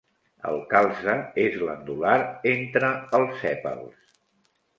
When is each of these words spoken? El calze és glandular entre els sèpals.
El 0.51 0.55
calze 0.69 1.13
és 1.43 1.57
glandular 1.65 2.15
entre 2.53 2.91
els 3.21 3.37
sèpals. 3.45 4.19